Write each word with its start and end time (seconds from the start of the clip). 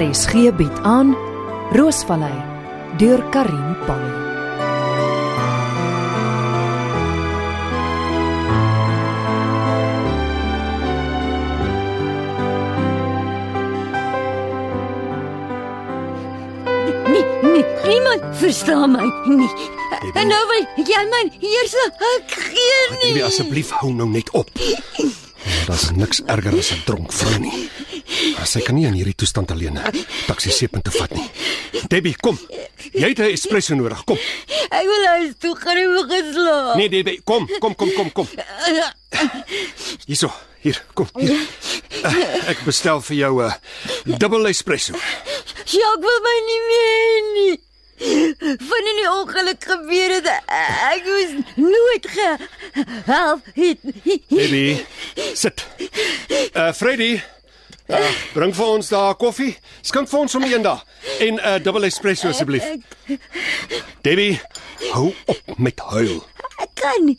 RSG 0.00 0.48
bied 0.56 0.78
aan 0.88 1.12
Roosvallei 1.76 2.32
deur 2.96 3.20
Karin 3.28 3.76
Pan. 3.84 4.00
Nee, 17.10 17.24
nee, 17.42 17.64
niemand 17.86 18.22
verstaan 18.32 18.90
my 18.90 19.04
nie. 19.36 19.50
En 20.16 20.32
nou 20.32 20.40
wil 20.48 20.64
jy 20.88 21.04
my 21.12 21.24
eers 21.44 21.76
ek 21.84 22.38
gee 22.48 22.80
nie. 22.96 23.12
Baby 23.12 23.28
asseblief 23.28 23.76
hou 23.82 23.92
nou 23.92 24.08
net 24.08 24.32
op. 24.32 24.48
Daar's 25.68 25.90
niks 25.92 26.24
erger 26.24 26.56
as 26.56 26.72
'n 26.72 26.84
dronk 26.88 27.12
vrou 27.12 27.36
nie. 27.38 27.68
Sy 28.44 28.60
kan 28.66 28.74
nie 28.74 28.86
in 28.88 28.96
hierdie 28.98 29.14
toestand 29.14 29.50
alleen 29.50 29.78
'n 29.78 30.04
taxi 30.26 30.50
seepunt 30.50 30.84
te 30.84 30.90
vat 30.90 31.10
nie. 31.14 31.30
Debbie, 31.88 32.16
kom. 32.16 32.38
Jy 32.92 33.08
het 33.08 33.18
'n 33.18 33.30
espresso 33.32 33.74
nodig. 33.74 34.04
Kom. 34.04 34.18
Ek 34.70 34.86
wil 34.86 35.06
huis 35.06 35.32
toe 35.38 35.56
gaan 35.56 35.76
en 35.76 35.90
wil 35.92 36.06
geslaap. 36.08 36.76
Nee, 36.76 36.88
Debbie, 36.88 37.20
kom, 37.24 37.48
kom, 37.58 37.74
kom, 37.74 37.92
kom, 37.92 38.12
kom. 38.12 38.28
Hierso, 40.06 40.32
hier, 40.60 40.84
kom. 40.94 41.08
Hier. 41.18 41.38
Uh, 42.04 42.48
ek 42.48 42.64
bestel 42.64 43.00
vir 43.00 43.16
jou 43.16 43.42
'n 43.42 43.46
uh, 43.46 44.18
dubbel 44.18 44.46
espresso. 44.48 44.94
Jacques 45.64 46.02
wil 46.02 46.20
my 46.24 46.36
nie 46.46 46.62
meer 46.70 47.22
nie. 47.34 47.60
Van 48.70 48.86
in 48.90 48.96
die 48.96 49.10
ongeluk 49.10 49.64
gebeur 49.64 50.10
het 50.14 50.26
ek 50.26 51.04
was 51.04 51.32
nooit 51.56 52.06
gehelp 52.08 53.44
het. 53.54 53.78
Debbie, 54.28 54.86
sit. 55.34 55.66
Uh 56.54 56.72
Freddy, 56.72 57.20
uh, 57.90 58.10
bring 58.34 58.54
vir 58.56 58.66
ons 58.66 58.88
daar 58.88 59.14
koffie. 59.14 59.56
Skink 59.82 60.08
vir 60.08 60.20
ons 60.20 60.34
om 60.34 60.44
een 60.44 60.62
daar 60.62 60.84
en 61.20 61.34
'n 61.34 61.38
uh, 61.38 61.58
dubbel 61.62 61.84
espresso 61.84 62.28
asseblief. 62.28 62.64
Debbie, 64.02 64.40
hou 64.92 65.14
op 65.26 65.58
met 65.58 65.78
huil. 65.90 66.24
Ek 66.60 66.68
kan 66.74 67.04
nie. 67.04 67.18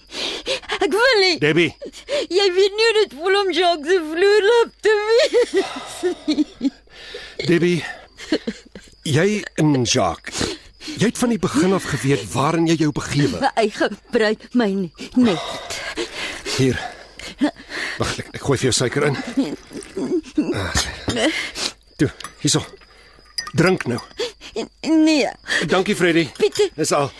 Ek 0.81 0.91
wil 0.91 1.19
nie. 1.19 1.37
Debbie, 1.39 1.75
Jy 2.29 2.47
weet 2.53 2.73
nie 2.77 2.93
dit 3.01 3.13
voel 3.19 3.35
om 3.41 3.51
Jacques 3.51 3.87
se 3.87 3.99
vloerlap 4.11 4.71
te 4.81 4.93
wees. 5.07 5.51
Debbie. 7.47 7.83
Jy 9.03 9.43
en 9.55 9.83
Jacques. 9.83 10.57
Jy 10.97 11.05
het 11.09 11.17
van 11.17 11.29
die 11.29 11.39
begin 11.39 11.73
af 11.73 11.83
geweet 11.83 12.25
waarin 12.33 12.67
jy 12.67 12.75
jou 12.75 12.91
begewe. 12.91 13.51
Hy 13.55 13.69
gebruik 13.69 14.47
my 14.53 14.67
nie- 14.69 14.91
net. 15.15 15.81
Hier. 16.57 16.79
Wag, 17.97 18.17
ek, 18.19 18.27
ek 18.33 18.41
gooi 18.41 18.57
vir 18.57 18.69
jou 18.69 18.73
suiker 18.73 19.03
in. 19.09 19.17
Ah, 20.53 20.71
Toe, 21.97 22.09
hierso. 22.41 22.61
Drink 23.53 23.85
nou. 23.85 23.99
Nee, 24.81 25.29
Dankie 25.67 25.95
Freddy. 25.95 26.25
Pieter, 26.37 26.69
Dis 26.75 26.91
al. 26.95 27.11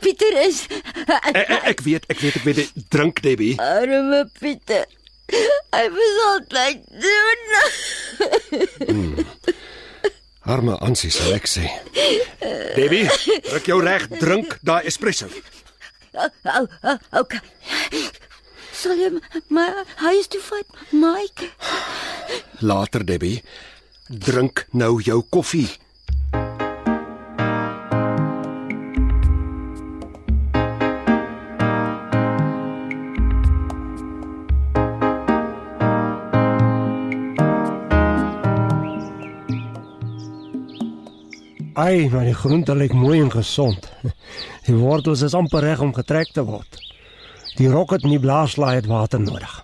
Pieter 0.00 0.32
is 0.46 0.62
Ek, 1.04 1.36
ek, 1.36 1.50
ek 1.74 1.80
weet, 1.84 2.06
ek 2.08 2.18
weet, 2.22 2.36
ek 2.40 2.44
weet. 2.46 2.60
Drink 2.92 3.20
Debbie. 3.24 3.54
arme 3.60 4.22
Pieter. 4.40 4.86
Hy 5.30 5.84
was 5.94 6.16
altyd 6.28 6.80
doen. 7.04 7.40
Arme 10.50 10.74
Ansie 10.82 11.10
sal 11.14 11.34
ek 11.36 11.46
sê. 11.46 11.68
Debbie, 12.74 13.04
druk 13.46 13.68
jou 13.70 13.78
reg, 13.84 14.08
drink 14.22 14.56
daai 14.66 14.86
espresso. 14.90 15.28
Ou, 16.16 16.64
ou, 16.82 16.96
okay. 17.20 17.38
Sal 18.74 18.96
jy 18.98 19.12
my 19.52 19.68
huis 20.00 20.26
toe 20.32 20.40
vat, 20.48 20.80
Mike? 20.96 21.50
Later 22.60 23.04
Debbie, 23.04 23.42
drink 24.08 24.66
nou 24.70 25.00
jou 25.02 25.22
koffie. 25.28 25.68
Ai, 41.80 42.10
maar 42.12 42.26
die 42.28 42.34
groente 42.34 42.74
lyk 42.76 42.92
mooi 42.92 43.20
en 43.20 43.30
gesond. 43.32 43.86
Die 44.66 44.74
wortels 44.76 45.22
is 45.24 45.34
amper 45.34 45.64
reg 45.64 45.80
om 45.80 45.94
getrek 45.96 46.28
te 46.36 46.44
word. 46.44 46.76
Die 47.56 47.70
rocket 47.72 48.04
in 48.04 48.12
die 48.14 48.20
blaaslaai 48.20 48.74
het 48.76 48.88
water 48.90 49.20
nodig. 49.20 49.54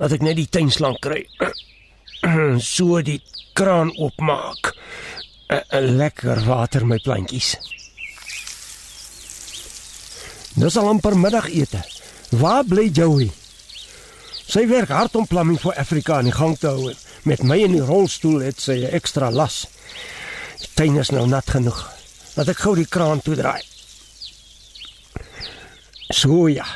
Laat 0.00 0.16
ek 0.16 0.26
net 0.26 0.36
die 0.40 0.50
tuinslang 0.50 0.98
kry. 1.04 1.22
So 2.74 3.02
die 3.02 3.20
kraan 3.52 3.92
oopmaak. 3.96 4.74
'n 5.50 5.96
Lekker 5.96 6.44
water 6.44 6.86
my 6.86 6.98
plantjies. 6.98 7.54
Dis 10.54 10.76
al 10.76 10.88
amper 10.88 11.16
middagete. 11.18 11.82
Waar 12.30 12.64
bly 12.64 12.88
Joey? 12.92 13.30
Sy 14.46 14.66
werk 14.68 14.92
hard 14.92 15.16
om 15.16 15.26
Plumbing 15.26 15.60
for 15.60 15.74
Africa 15.74 16.18
in 16.22 16.30
die 16.30 16.36
gang 16.36 16.56
te 16.58 16.70
hou. 16.70 16.92
Met 17.24 17.42
my 17.42 17.58
in 17.64 17.76
die 17.76 17.84
rolstoel 17.84 18.40
het 18.44 18.60
sy 18.60 18.84
'n 18.84 18.94
ekstra 18.94 19.30
las. 19.30 19.66
Die 20.60 20.70
tuin 20.74 20.96
is 20.98 21.10
nou 21.10 21.26
nat 21.26 21.50
genoeg. 21.50 21.80
Laat 22.36 22.48
ek 22.48 22.58
gou 22.58 22.74
die 22.74 22.88
kraan 22.88 23.20
toedraai. 23.22 23.62
So 26.08 26.48
ja. 26.48 26.66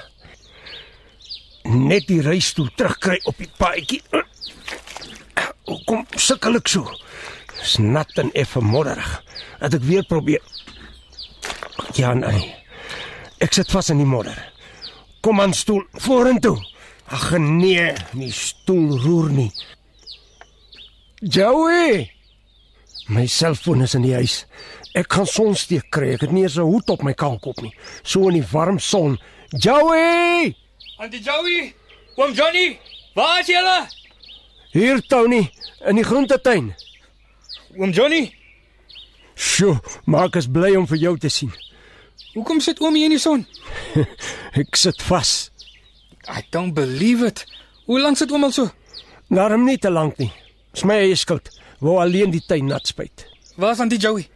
Net 1.65 2.07
die 2.07 2.21
reistoel 2.21 2.71
terugkry 2.77 3.21
op 3.25 3.37
die 3.39 3.51
paadjie. 3.59 4.03
Kom 5.87 6.07
sukkel 6.17 6.57
ek 6.57 6.69
so. 6.69 6.85
Dis 7.59 7.77
nat 7.83 8.11
en 8.23 8.31
effe 8.39 8.61
modderig. 8.65 9.11
Laat 9.61 9.75
ek 9.75 9.85
weer 9.85 10.07
probeer. 10.09 10.43
Ja 11.99 12.15
nee. 12.15 12.55
Ek 13.43 13.55
sit 13.55 13.71
vas 13.71 13.91
in 13.93 14.01
die 14.03 14.09
modder. 14.09 14.39
Kom 15.23 15.41
aan 15.41 15.55
stoel 15.55 15.85
vorentoe. 16.03 16.57
Ag 17.09 17.31
nee, 17.41 17.93
die 18.13 18.33
stoel 18.33 18.99
roer 19.01 19.31
nie. 19.33 19.51
Joey! 21.21 22.11
My 23.09 23.25
selfoon 23.27 23.83
is 23.83 23.95
in 23.97 24.05
die 24.05 24.15
huis. 24.15 24.43
Ek 24.99 25.09
kan 25.09 25.27
sonsteek 25.27 25.89
kry. 25.95 26.13
Ek 26.15 26.27
het 26.27 26.33
nie 26.33 26.45
eens 26.45 26.59
'n 26.59 26.69
hoed 26.69 26.91
op 26.91 27.03
my 27.03 27.15
kaalkop 27.15 27.63
nie. 27.63 27.73
So 28.03 28.29
in 28.29 28.35
die 28.35 28.49
warm 28.53 28.79
son. 28.79 29.19
Joey! 29.51 30.55
Auntie 30.99 31.23
Joey, 31.23 31.75
oom 32.17 32.33
Johnny, 32.35 32.79
waar 33.15 33.41
is 33.41 33.47
julle? 33.47 33.98
Hier 34.79 35.01
Tony 35.03 35.49
in 35.91 35.99
die 35.99 36.05
groentetuin. 36.07 36.69
Oom 37.75 37.91
Johnny, 37.91 38.29
Sjoe, 39.35 39.81
maak 40.07 40.37
as 40.39 40.47
bly 40.51 40.77
om 40.79 40.87
vir 40.87 41.01
jou 41.03 41.15
te 41.19 41.31
sien. 41.31 41.51
hoekom 42.37 42.61
sit 42.63 42.79
oom 42.79 42.95
hier 42.95 43.09
in 43.09 43.17
die 43.17 43.23
son? 43.23 43.43
Ek 44.61 44.79
sit 44.79 45.03
vas. 45.09 45.51
I 46.31 46.45
don't 46.55 46.77
believe 46.77 47.27
it. 47.27 47.43
Hoe 47.89 47.99
lank 47.99 48.21
sit 48.21 48.31
oom 48.31 48.47
al 48.47 48.55
so? 48.55 48.71
Daarom 49.35 49.67
nie 49.67 49.79
te 49.83 49.91
lank 49.91 50.19
nie. 50.23 50.31
Dis 50.71 50.87
my 50.87 51.01
eie 51.03 51.19
skuld. 51.19 51.51
Wou 51.83 51.99
alleen 51.99 52.31
die 52.31 52.45
tuin 52.47 52.71
nat 52.71 52.87
spuit. 52.87 53.27
Waar's 53.59 53.83
Auntie 53.83 53.99
Joey? 53.99 54.29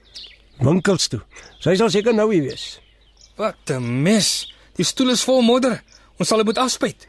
Winkels 0.59 1.07
toe. 1.13 1.23
Sy 1.63 1.77
sal 1.79 1.91
seker 1.95 2.19
nou 2.19 2.33
hier 2.33 2.49
wees. 2.49 2.81
Wat 3.39 3.71
'n 3.71 4.03
mes. 4.03 4.51
Die 4.75 4.87
stoel 4.87 5.15
is 5.15 5.23
vol 5.23 5.43
modder. 5.43 5.83
Ons 6.19 6.29
sal 6.29 6.43
dit 6.43 6.51
moet 6.51 6.59
afspuit. 6.67 7.07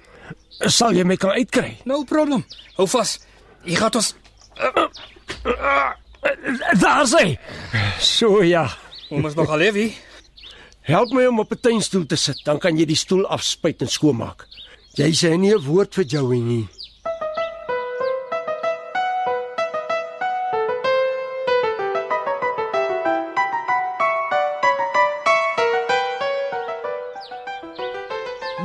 Sal 0.70 0.96
jy 0.96 1.04
my 1.04 1.16
kan 1.16 1.32
uitkry? 1.32 1.78
No 1.86 2.04
problem. 2.04 2.46
Hou 2.78 2.88
vas. 2.88 3.20
Jy 3.66 3.76
gaan 3.76 3.96
ons 3.96 4.16
Daar 6.80 7.06
sê. 7.08 7.38
So 8.00 8.42
ja. 8.44 8.68
Oom 9.10 9.26
is 9.26 9.36
nog 9.36 9.50
al 9.50 9.60
heavy. 9.60 9.92
Help 10.84 11.12
my 11.16 11.26
om 11.26 11.40
op 11.40 11.52
'n 11.52 11.60
tuinstoel 11.62 12.06
te 12.06 12.16
sit, 12.16 12.42
dan 12.44 12.60
kan 12.60 12.78
jy 12.78 12.86
die 12.86 12.96
stoel 12.96 13.28
afspuit 13.28 13.82
en 13.82 13.88
skoonmaak. 13.88 14.48
Jy 14.94 15.12
sê 15.12 15.38
nie 15.38 15.54
'n 15.54 15.64
woord 15.66 15.94
vir 15.94 16.06
Joey 16.06 16.40
nie. 16.40 16.68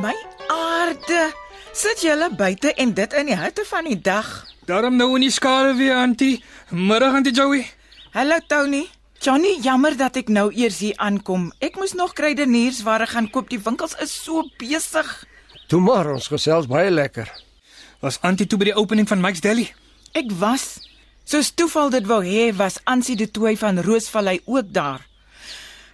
My 0.00 0.16
aarde. 0.48 1.47
Sit 1.78 2.00
julle 2.02 2.26
buite 2.34 2.72
en 2.74 2.90
dit 2.90 3.12
in 3.14 3.28
die 3.30 3.36
hitte 3.38 3.62
van 3.68 3.86
die 3.86 4.00
dag. 4.02 4.26
Daarom 4.66 4.96
nou 4.98 5.12
in 5.14 5.22
die 5.28 5.30
skare 5.30 5.76
weer, 5.78 5.94
Auntie. 5.94 6.40
Middag 6.74 7.14
Auntie 7.14 7.32
Joey. 7.32 7.68
Hallo 8.10 8.38
Tony. 8.50 8.88
Johnny, 9.22 9.52
jammer 9.62 9.94
dat 9.96 10.16
ek 10.18 10.32
nou 10.34 10.48
eers 10.50 10.80
hier 10.82 10.96
aankom. 10.98 11.52
Ek 11.62 11.76
moes 11.78 11.92
nog 11.94 12.16
kruideniersware 12.18 13.06
gaan 13.06 13.28
koop. 13.30 13.46
Die 13.52 13.60
winkels 13.62 13.94
is 14.02 14.10
so 14.10 14.42
besig. 14.58 15.06
Toe 15.70 15.78
maar 15.80 16.10
ons 16.10 16.26
gesels 16.32 16.66
baie 16.66 16.90
lekker. 16.90 17.30
Was 18.02 18.18
Auntie 18.26 18.48
toe 18.50 18.58
by 18.58 18.72
die 18.72 18.74
opening 18.74 19.06
van 19.06 19.22
Mike's 19.22 19.44
Deli? 19.44 19.68
Ek 20.18 20.32
was 20.40 20.80
soos 21.30 21.52
toeval 21.54 21.94
dit 21.94 22.08
wou 22.10 22.24
hê, 22.26 22.48
was 22.58 22.80
Ansie 22.90 23.14
de 23.20 23.28
Tooi 23.30 23.52
van 23.60 23.78
Roosvallei 23.86 24.40
ook 24.50 24.72
daar. 24.74 25.06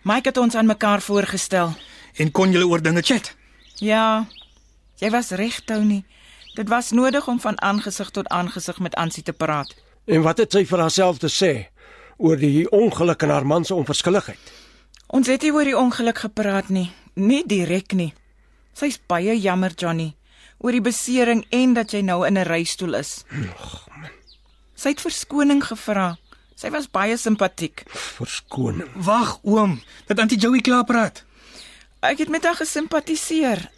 Mike 0.09 0.33
het 0.33 0.41
ons 0.41 0.57
aan 0.57 0.71
mekaar 0.71 1.05
voorgestel. 1.05 1.77
En 2.17 2.33
kon 2.33 2.57
julle 2.57 2.71
oor 2.73 2.81
dinge 2.81 3.05
chat? 3.05 3.35
Ja. 3.85 4.25
Jy 5.05 5.11
was 5.13 5.35
reg, 5.37 5.61
Tony. 5.69 6.01
Dit 6.57 6.69
was 6.73 6.91
nodig 6.97 7.29
om 7.29 7.41
van 7.41 7.61
aangesig 7.61 8.11
tot 8.11 8.29
aangesig 8.33 8.79
met 8.81 8.95
Ansie 8.95 9.23
te 9.23 9.33
praat. 9.33 9.75
En 10.09 10.23
wat 10.25 10.39
het 10.41 10.53
sy 10.53 10.65
vir 10.65 10.81
haarself 10.81 11.19
te 11.21 11.29
sê? 11.29 11.53
oor 12.17 12.39
die 12.39 12.67
ongeluk 12.71 13.23
en 13.23 13.33
haar 13.35 13.47
man 13.47 13.65
se 13.65 13.75
onverskilligheid. 13.75 14.53
Ons 15.07 15.29
het 15.31 15.43
nie 15.43 15.53
oor 15.55 15.67
die 15.67 15.79
ongeluk 15.79 16.25
gepraat 16.27 16.71
nie, 16.73 16.89
nie 17.15 17.43
direk 17.47 17.95
nie. 17.95 18.13
Sy's 18.75 18.99
baie 18.99 19.37
jammer, 19.39 19.75
Johnny, 19.79 20.15
oor 20.59 20.75
die 20.75 20.83
besering 20.83 21.45
en 21.55 21.75
dat 21.75 21.95
jy 21.95 22.03
nou 22.03 22.25
in 22.27 22.39
'n 22.39 22.47
reistool 22.47 22.95
is. 22.95 23.25
Sy 24.75 24.89
het 24.89 25.01
verskoning 25.01 25.63
gevra. 25.63 26.17
Sy 26.57 26.71
was 26.71 26.91
baie 26.91 27.17
simpatiek. 27.17 27.85
Verskoning. 27.89 28.91
Wag, 28.95 29.39
oom, 29.43 29.83
dat 30.07 30.19
Auntie 30.19 30.39
Joey 30.39 30.61
klaar 30.61 30.85
praat. 30.85 31.25
Ek 32.01 32.19
het 32.19 32.29
met 32.29 32.45
haar 32.45 32.55
gesimpatiseer. 32.57 33.71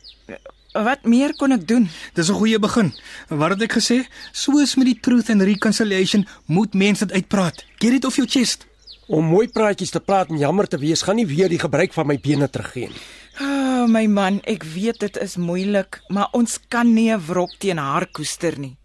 Wat 0.85 1.07
meer 1.09 1.33
kon 1.41 1.55
ek 1.57 1.65
doen? 1.69 1.89
Dis 2.13 2.29
'n 2.29 2.37
goeie 2.37 2.59
begin. 2.59 2.93
Wat 3.29 3.51
het 3.51 3.63
ek 3.63 3.79
gesê? 3.81 4.07
Soos 4.33 4.77
met 4.77 4.87
die 4.87 5.01
Truth 5.01 5.31
and 5.31 5.43
Reconciliation 5.43 6.27
moet 6.47 6.75
mense 6.75 7.07
dit 7.07 7.15
uitpraat. 7.17 7.65
Get 7.79 7.93
it 7.93 8.05
off 8.05 8.17
your 8.17 8.31
chest. 8.31 8.67
Om 9.09 9.25
mooi 9.25 9.49
praatjies 9.49 9.91
te 9.91 10.01
praat 10.01 10.29
en 10.29 10.39
jammer 10.39 10.67
te 10.69 10.79
wees, 10.79 11.03
gaan 11.03 11.17
nie 11.17 11.27
weer 11.27 11.49
die 11.49 11.59
gebruik 11.59 11.93
van 11.93 12.07
my 12.07 12.19
bene 12.19 12.51
teruggee 12.51 12.89
nie. 12.89 13.01
Ah, 13.39 13.45
oh, 13.45 13.87
my 13.89 14.07
man, 14.07 14.41
ek 14.45 14.65
weet 14.65 14.99
dit 15.01 15.17
is 15.17 15.37
moeilik, 15.37 16.01
maar 16.09 16.29
ons 16.33 16.59
kan 16.69 16.95
nie 16.95 17.13
'n 17.13 17.21
wrok 17.27 17.51
teen 17.59 17.79
haar 17.79 18.07
koester 18.07 18.59
nie. 18.59 18.77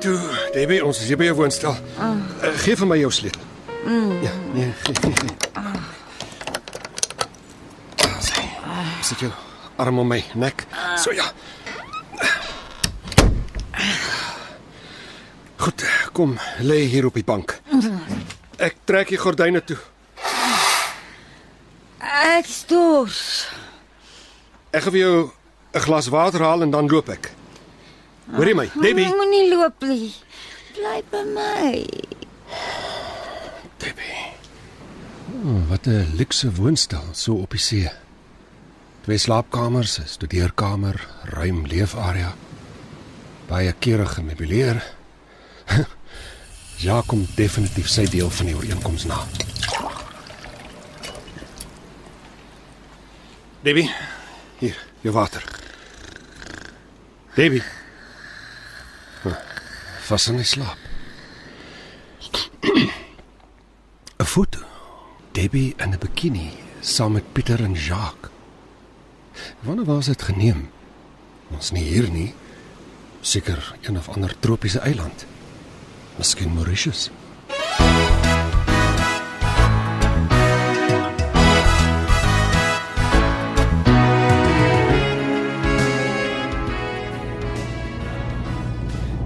Toe, 0.00 0.18
Debbie, 0.52 0.84
ons 0.84 1.00
is 1.00 1.06
hier 1.06 1.16
by 1.16 1.24
jou 1.24 1.34
woonstel. 1.34 1.76
Uh, 1.96 2.23
gee 2.64 2.76
vir 2.76 2.86
my 2.86 2.98
jou 2.98 3.10
sleutel. 3.12 3.40
Ja, 4.24 4.32
nee, 4.54 4.72
gee, 4.84 4.94
gee, 4.94 5.12
gee. 5.12 5.32
Sy. 8.24 8.44
Sit 9.04 9.18
jou 9.26 9.32
arm 9.76 9.98
om 9.98 10.08
my 10.08 10.24
nek. 10.34 10.64
So 11.00 11.12
ja. 11.12 11.26
Goed, 15.56 15.84
kom, 16.12 16.38
lê 16.60 16.84
hier 16.92 17.06
op 17.08 17.14
die 17.16 17.24
bank. 17.24 17.58
Ek 18.60 18.76
trek 18.88 19.08
die 19.12 19.20
gordyne 19.20 19.64
toe. 19.64 19.78
Ek 22.24 22.48
stors. 22.48 23.46
Ek 24.74 24.82
gaan 24.84 24.92
vir 24.92 25.00
jou 25.00 25.30
'n 25.74 25.80
glas 25.80 26.08
water 26.08 26.40
haal 26.40 26.62
en 26.62 26.70
dan 26.70 26.88
loop 26.88 27.08
ek. 27.08 27.32
Hoor 28.32 28.46
jy 28.46 28.54
my, 28.54 28.70
Debbie? 28.80 29.06
Moenie 29.06 29.48
loop 29.52 29.82
nie. 29.82 30.14
Bly 30.74 31.02
by 31.10 31.22
my. 31.34 32.23
Debbie. 33.94 34.32
Oh, 35.44 35.68
wat 35.68 35.86
'n 35.86 36.14
luukse 36.16 36.52
woonstel 36.52 37.04
so 37.12 37.34
op 37.34 37.50
die 37.50 37.60
see. 37.60 37.90
Twee 39.00 39.18
slaapkamers, 39.18 39.98
'n 39.98 40.06
studeerkamer, 40.06 41.08
ruim 41.22 41.66
leefarea. 41.66 42.34
Baie 43.46 43.74
keurig 43.78 44.14
gemeubileer. 44.14 44.94
ja, 46.86 47.02
kom 47.06 47.26
definitief 47.34 47.88
sy 47.88 48.06
deel 48.06 48.30
van 48.30 48.46
die 48.46 48.56
ooreenkoms 48.56 49.04
na. 49.04 49.26
Debbie, 53.60 53.90
hier, 54.58 54.76
jou 55.00 55.14
water. 55.14 55.44
Debbie. 57.34 57.62
Huh, 59.22 59.36
Vas 60.04 60.28
in 60.28 60.36
die 60.36 60.44
slaap. 60.44 60.76
'n 64.24 64.26
Foto. 64.26 64.60
Debbie 65.32 65.74
in 65.76 65.92
'n 65.92 65.98
bikini 65.98 66.48
saam 66.80 67.12
met 67.12 67.32
Pieter 67.32 67.60
en 67.62 67.74
Jacques. 67.74 68.30
Wanneer 69.60 69.84
was 69.84 70.06
dit 70.06 70.22
geneem? 70.22 70.70
Ons 71.50 71.70
nie 71.70 71.84
hier 71.84 72.10
nie. 72.10 72.34
Seker 73.20 73.74
een 73.82 73.98
of 73.98 74.08
ander 74.08 74.34
tropiese 74.38 74.78
eiland. 74.78 75.26
Miskien 76.16 76.54
Mauritius. 76.54 77.10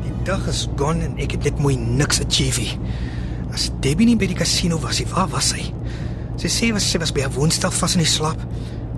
Die 0.03 0.23
dag 0.23 0.47
is 0.47 0.69
gone 0.77 1.05
en 1.05 1.19
ek 1.19 1.31
het 1.31 1.43
net 1.43 1.59
mooi 1.59 1.77
niks 1.77 2.21
achieve. 2.21 2.79
As 3.59 3.73
Debbie 3.83 4.07
nie 4.07 4.15
by 4.15 4.29
die 4.31 4.37
kasino 4.39 4.77
was, 4.79 5.01
nie, 5.01 5.09
waar 5.11 5.27
was 5.33 5.49
sy? 5.51 5.65
Sy 6.39 6.49
sê 6.55 6.67
was 6.71 6.85
sy 6.87 7.01
was 7.03 7.11
by 7.11 7.25
haar 7.25 7.33
woonstel 7.35 7.73
vas 7.75 7.97
in 7.97 8.05
die 8.05 8.07
slaap 8.07 8.39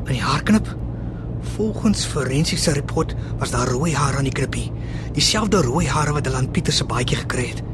in 0.02 0.18
die 0.18 0.20
haarknip. 0.20 0.66
Volgens 1.54 2.02
forensiese 2.04 2.74
rapport 2.76 3.14
was 3.40 3.54
daar 3.54 3.70
rooi 3.72 3.94
hare 3.96 4.20
aan 4.20 4.28
die 4.28 4.34
knippie, 4.36 4.66
dieselfde 5.16 5.62
rooi 5.64 5.86
hare 5.88 6.12
wat 6.12 6.28
hulle 6.28 6.42
aan 6.42 6.50
Pieter 6.52 6.76
se 6.76 6.84
baadjie 6.84 7.22
gekry 7.22 7.46
het. 7.54 7.64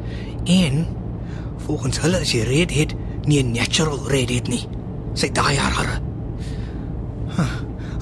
En 0.47 0.87
volgens 1.67 1.99
hulle 2.05 2.23
is 2.23 2.37
die 2.37 2.45
redhead 2.47 2.95
nie 3.27 3.43
'n 3.43 3.51
natural 3.57 3.99
redhead 4.07 4.47
nie. 4.47 4.69
Sy 5.15 5.33
daai 5.33 5.57
haar 5.57 5.73
hare. 5.73 6.01
Huh. 7.37 7.53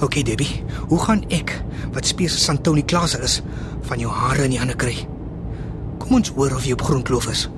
Okay 0.03 0.23
Debbie, 0.23 0.63
hoe 0.89 0.99
gaan 0.99 1.25
ek 1.29 1.63
wat 1.93 2.05
spesies 2.05 2.45
Santoni 2.45 2.85
Klase 2.85 3.17
is 3.23 3.41
van 3.81 3.99
jou 3.99 4.11
hare 4.11 4.43
in 4.43 4.51
die 4.51 4.59
hande 4.59 4.75
kry? 4.75 5.07
Kom 5.97 6.13
ons 6.13 6.29
hoor 6.29 6.53
of 6.55 6.65
jy 6.65 6.73
op 6.73 6.81
grondkloof 6.81 7.27
is. 7.31 7.49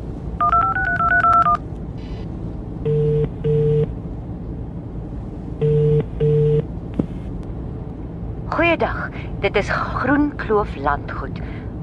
Goeiedag. 8.67 9.09
Dit 9.39 9.55
is 9.55 9.69
Groen 9.71 10.35
Kloof 10.35 10.67
landgoed. 10.75 11.37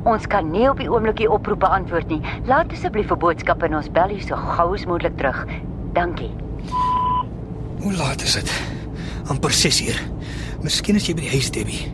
Ons 0.04 0.26
kan 0.28 0.50
nie 0.52 0.66
op 0.68 0.76
die 0.76 0.88
oomblik 0.92 1.16
die 1.16 1.28
oproep 1.32 1.62
beantwoord 1.62 2.10
nie. 2.12 2.18
Laat 2.44 2.74
asseblief 2.76 3.08
'n 3.08 3.18
boodskap 3.18 3.62
en 3.64 3.76
ons 3.76 3.88
bel 3.88 4.10
u 4.12 4.20
so 4.20 4.36
gou 4.36 4.74
as 4.74 4.84
moontlik 4.84 5.16
terug. 5.16 5.46
Dankie. 5.92 6.30
Hoe 7.80 7.94
laat 7.96 8.22
is 8.22 8.34
dit? 8.34 8.52
amper 9.26 9.52
6 9.52 9.80
uur. 9.80 10.02
Miskien 10.60 10.96
as 10.96 11.06
jy 11.06 11.14
by 11.14 11.20
die 11.20 11.30
huis 11.30 11.50
Debbie. 11.50 11.92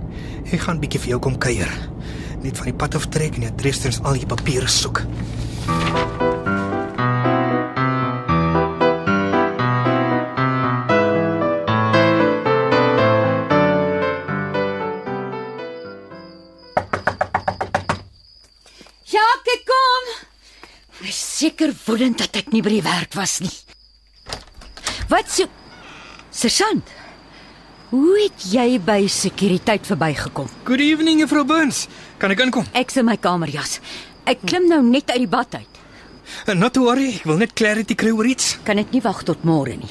Ek 0.51 0.61
gaan 0.61 0.81
bietjie 0.81 1.01
vir 1.01 1.09
jou 1.09 1.21
kom 1.21 1.39
kuier. 1.39 1.71
Net 2.43 2.57
van 2.57 2.67
die 2.67 2.75
pad 2.75 2.95
af 2.95 3.07
trek 3.07 3.35
en 3.35 3.41
die 3.41 3.53
adresters 3.53 4.03
al 4.03 4.13
die 4.13 4.27
papiere 4.27 4.67
soek. 4.69 5.05
Woedend 21.91 22.21
dat 22.23 22.37
ek 22.39 22.53
nie 22.55 22.63
by 22.63 22.71
die 22.77 22.85
werk 22.87 23.17
was 23.19 23.41
nie. 23.43 23.53
Wat 25.11 25.31
so 25.31 25.49
Sergeant. 26.31 26.87
Hoe 27.91 28.13
het 28.21 28.45
jy 28.53 28.79
by 28.87 29.01
sekuriteit 29.11 29.89
verbygekom? 29.91 30.47
Good 30.69 30.83
evening, 30.85 31.19
Juffrou 31.25 31.43
Burns. 31.43 31.89
Kan 32.23 32.31
ek 32.31 32.45
inkom? 32.45 32.69
Ek's 32.79 33.01
in 33.01 33.09
my 33.09 33.17
kamerjas. 33.19 33.81
Ek 34.31 34.45
klim 34.47 34.69
nou 34.71 34.79
net 34.87 35.11
uit 35.11 35.25
die 35.25 35.31
bad 35.31 35.59
uit. 35.59 35.81
Uh, 36.47 36.55
Not 36.55 36.77
to 36.79 36.87
worry, 36.87 37.09
ek 37.17 37.27
wil 37.27 37.43
net 37.43 37.57
clarity 37.59 37.99
kry 37.99 38.15
oor 38.15 38.29
iets. 38.31 38.53
Kan 38.63 38.79
dit 38.79 38.95
nie 38.95 39.03
wag 39.03 39.25
tot 39.27 39.43
môre 39.43 39.75
nie. 39.75 39.91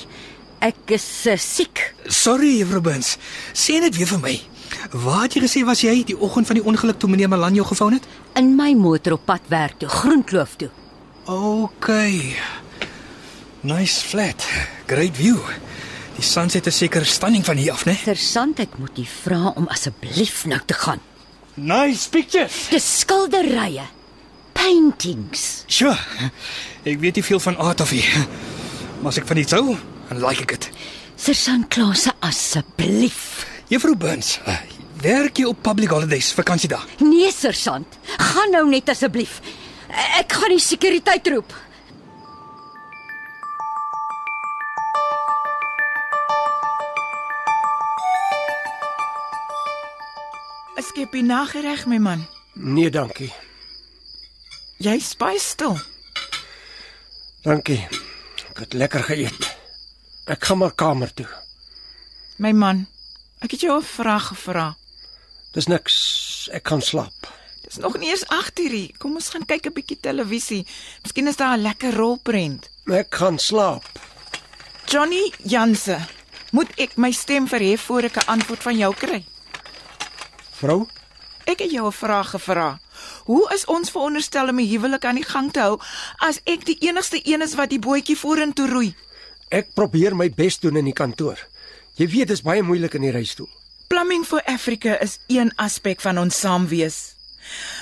Ek 0.63 0.95
is 0.95 1.09
uh, 1.27 1.35
siek. 1.35 1.89
Sorry, 2.07 2.55
Juffrou 2.61 2.79
Burns. 2.87 3.17
Sê 3.51 3.81
net 3.83 3.99
weer 3.99 4.07
vir 4.15 4.23
my. 4.23 4.37
Waar 4.95 5.25
het 5.25 5.35
jy 5.35 5.43
gesê 5.43 5.67
was 5.67 5.83
jy 5.83 5.97
die 6.07 6.15
oggend 6.15 6.47
van 6.47 6.61
die 6.61 6.63
ongeluk 6.63 7.01
toe 7.01 7.11
meneer 7.11 7.27
Malan 7.31 7.59
jou 7.59 7.67
gevou 7.67 7.91
het? 7.91 8.07
In 8.39 8.53
my 8.55 8.71
motor 8.79 9.19
op 9.19 9.27
pad 9.27 9.51
werk 9.51 9.81
toe, 9.83 9.91
Groenkloof 9.91 10.55
toe. 10.63 10.71
Okay. 11.29 12.33
Nice 13.61 14.01
flat. 14.01 14.41
Great 14.87 15.13
view. 15.13 15.37
Die 16.17 16.23
sunset 16.25 16.65
is 16.65 16.79
seker 16.81 17.05
stunning 17.05 17.45
van 17.45 17.59
hier 17.61 17.75
af, 17.75 17.83
né? 17.85 17.93
Sergeant, 18.01 18.57
ek 18.63 18.79
moet 18.81 18.97
u 18.97 19.05
vra 19.05 19.51
om 19.53 19.67
asseblief 19.69 20.47
nou 20.49 20.57
te 20.65 20.73
gaan. 20.73 21.03
Nice 21.53 22.09
pictures. 22.09 22.57
Dis 22.73 22.87
skilderye. 23.03 23.85
Paintings. 24.57 25.45
Sure. 25.69 25.93
Ek 26.81 26.97
weet 26.97 27.21
nie 27.21 27.25
veel 27.29 27.45
van 27.45 27.61
art 27.61 27.85
of 27.85 27.93
nie. 27.93 28.03
Maar 29.03 29.13
as 29.13 29.21
ek 29.21 29.29
van 29.29 29.43
iets 29.45 29.53
hou, 29.53 29.77
dan 30.09 30.25
like 30.25 30.49
ek 30.49 30.57
dit. 30.57 30.69
Sergeant 31.13 31.69
Klause, 31.69 32.17
asseblief. 32.25 33.45
Juffrou 33.69 33.93
Burns, 33.93 34.39
uh, 34.49 34.57
werk 35.05 35.37
jy 35.37 35.45
op 35.53 35.61
public 35.61 35.93
holidays, 35.93 36.33
vakansiedag? 36.33 36.89
Nee, 37.05 37.29
sergeant. 37.29 38.01
Gaan 38.17 38.57
nou 38.57 38.65
net 38.73 38.89
asseblief. 38.89 39.43
Ek 39.89 40.31
gaan 40.31 40.53
die 40.53 40.61
sekuriteit 40.61 41.27
roep. 41.33 41.53
Ek 50.79 50.85
skep 50.87 51.15
die 51.17 51.23
nagereg, 51.25 51.85
my 51.91 51.97
man. 51.99 52.21
Nee, 52.55 52.89
dankie. 52.93 53.31
Jy's 54.79 55.11
baie 55.19 55.39
stil. 55.43 55.75
Dankie. 57.43 57.81
Ek 58.51 58.63
het 58.63 58.77
lekker 58.77 59.03
geëet. 59.09 59.49
Ek 60.29 60.43
gaan 60.45 60.61
maar 60.61 60.75
kamer 60.77 61.11
toe. 61.15 61.27
My 62.39 62.51
man, 62.55 62.85
Ek 63.39 63.51
het 63.55 63.61
jou 63.63 63.77
'n 63.79 63.83
vraag 63.83 64.27
gevra. 64.27 64.75
Dis 65.53 65.67
niks. 65.67 66.49
Ek 66.51 66.63
kan 66.63 66.81
slaap. 66.81 67.38
Dis 67.69 67.77
nog 67.77 67.97
nie 68.01 68.09
eens 68.09 68.25
8:00. 68.27 68.97
Kom 68.97 69.13
ons 69.15 69.29
gaan 69.29 69.45
kyk 69.45 69.65
'n 69.69 69.73
bietjie 69.73 69.99
televisie. 70.01 70.65
Miskien 71.03 71.27
is 71.27 71.35
daar 71.37 71.57
'n 71.57 71.61
lekker 71.61 71.93
rolprent. 71.95 72.69
Ek 72.85 73.15
gaan 73.15 73.37
slaap. 73.39 73.85
Johnny 74.85 75.31
Janse, 75.43 75.97
moet 76.51 76.69
ek 76.77 76.97
my 76.97 77.11
stem 77.11 77.47
verhef 77.47 77.81
voor 77.81 78.01
ek 78.03 78.15
'n 78.17 78.25
antwoord 78.27 78.61
van 78.61 78.77
jou 78.77 78.93
kry? 78.95 79.23
Vrou, 80.51 80.87
Ek 81.45 81.59
het 81.59 81.71
jou 81.71 81.87
'n 81.87 81.91
vraag 81.91 82.29
gevra. 82.29 82.79
Hoe 83.25 83.53
is 83.53 83.65
ons 83.65 83.89
veronderstel 83.91 84.47
om 84.49 84.59
'n 84.59 84.67
huwelik 84.67 85.05
aan 85.05 85.15
die 85.15 85.23
gang 85.23 85.51
te 85.51 85.59
hou 85.59 85.79
as 86.17 86.39
ek 86.45 86.65
die 86.65 86.77
enigste 86.79 87.19
een 87.23 87.41
is 87.41 87.53
wat 87.55 87.69
die 87.69 87.79
bootjie 87.79 88.17
vorentoe 88.17 88.67
roei? 88.67 88.95
ek 89.51 89.73
probeer 89.73 90.15
my 90.15 90.29
bes 90.29 90.59
doen 90.59 90.75
in 90.75 90.85
die 90.85 90.93
kantoor. 90.93 91.47
Jy 91.95 92.07
weet 92.07 92.27
dis 92.27 92.41
baie 92.41 92.61
moeilik 92.61 92.93
in 92.93 93.01
die 93.01 93.11
reistoel. 93.11 93.49
Plumbing 93.87 94.25
for 94.25 94.41
Africa 94.45 94.99
is 95.01 95.17
een 95.27 95.51
aspek 95.55 96.01
van 96.01 96.17
ons 96.17 96.39
saamwees. 96.39 97.15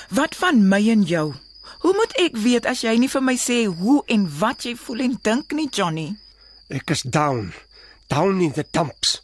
Wat 0.08 0.34
van 0.34 0.68
my 0.68 0.80
en 0.90 1.02
jou? 1.02 1.34
Hoe 1.78 1.94
moet 1.94 2.12
ek 2.18 2.36
weet 2.36 2.66
as 2.66 2.82
jy 2.82 2.96
nie 2.98 3.08
vir 3.08 3.22
my 3.22 3.36
sê 3.38 3.64
hoe 3.66 4.02
en 4.06 4.26
wat 4.40 4.64
jy 4.66 4.74
voel 4.76 5.04
en 5.06 5.18
dink 5.22 5.52
nie, 5.54 5.68
Johnny? 5.70 6.08
Ek 6.68 6.90
is 6.90 7.02
down. 7.02 7.52
Down 8.08 8.40
in 8.42 8.52
the 8.52 8.64
dumps. 8.72 9.20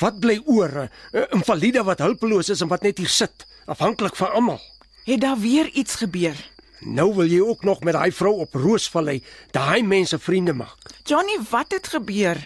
Wat 0.00 0.18
bly 0.20 0.40
oor? 0.46 0.88
'n 1.12 1.26
Invalide 1.30 1.84
wat 1.84 2.02
hulpeloos 2.02 2.48
is 2.48 2.60
en 2.60 2.68
wat 2.68 2.82
net 2.82 2.98
hier 2.98 3.08
sit, 3.08 3.46
afhanklik 3.66 4.16
van 4.16 4.32
almal. 4.32 4.60
Het 5.04 5.20
daar 5.20 5.38
weer 5.38 5.68
iets 5.68 5.94
gebeur? 5.94 6.36
Nou 6.80 7.14
wil 7.14 7.26
jy 7.26 7.40
ook 7.40 7.62
nog 7.62 7.80
met 7.80 7.94
daai 7.94 8.12
vrou 8.12 8.40
op 8.42 8.54
Roosvallei 8.54 9.22
daai 9.50 9.82
mense 9.82 10.18
vriende 10.18 10.52
maak. 10.52 10.78
Johnny, 11.04 11.38
wat 11.50 11.70
het 11.72 11.86
gebeur? 11.86 12.38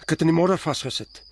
Ek 0.00 0.10
het 0.10 0.20
in 0.20 0.28
die 0.28 0.36
modder 0.36 0.58
vasgesit. 0.58 1.22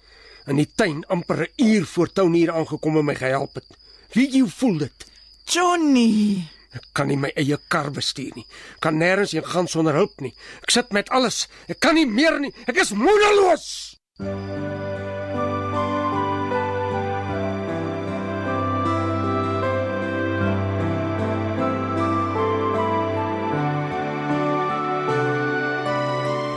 In 0.46 0.56
die 0.56 0.70
tuin 0.74 1.04
amper 1.06 1.42
'n 1.44 1.52
uur 1.56 1.86
voor 1.86 2.12
Tony 2.12 2.38
hier 2.38 2.52
aangekom 2.52 2.96
en 2.98 3.04
my 3.04 3.14
gehelp 3.14 3.54
het. 3.54 3.66
Wie 4.12 4.30
jy 4.30 4.48
voel 4.48 4.78
dit? 4.78 5.11
Johnny, 5.46 6.48
Ek 6.72 6.86
kan 6.96 7.10
nie 7.10 7.18
my 7.20 7.28
eie 7.36 7.58
kar 7.68 7.90
bestuur 7.92 8.32
nie. 8.32 8.46
Kan 8.80 8.96
nêrens 8.96 9.34
heen 9.36 9.44
gaan 9.44 9.68
sonder 9.68 9.96
hulp 9.98 10.24
nie. 10.24 10.32
Ek 10.64 10.72
sit 10.72 10.92
met 10.96 11.10
alles. 11.12 11.44
Ek 11.68 11.80
kan 11.84 11.98
nie 11.98 12.08
meer 12.08 12.40
nie. 12.40 12.52
Ek 12.64 12.80
is 12.80 12.94
moedeloos. 12.96 13.68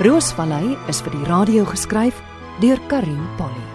Roosvallei 0.05 0.75
is 0.91 0.99
vir 1.01 1.15
die 1.17 1.27
radio 1.27 1.67
geskryf 1.67 2.19
deur 2.61 2.79
Karin 2.91 3.23
Polly. 3.39 3.74